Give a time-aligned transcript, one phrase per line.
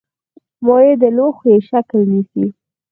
[0.65, 2.45] مایع د لوښي شکل نیسي.